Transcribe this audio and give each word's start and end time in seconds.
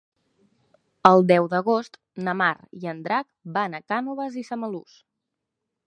El 1.09 1.21
deu 1.31 1.49
d'agost 1.51 1.99
na 2.29 2.35
Mar 2.41 2.49
i 2.85 2.91
en 2.95 3.05
Drac 3.09 3.29
van 3.59 3.79
a 3.79 3.83
Cànoves 3.93 4.41
i 4.45 4.49
Samalús. 4.53 4.99